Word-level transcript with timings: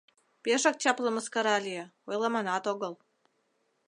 —Пешак 0.43 0.75
чапле 0.81 1.09
мыскара 1.15 1.55
лие, 1.65 1.83
ойлыманат 2.09 2.63
огыл... 2.71 2.93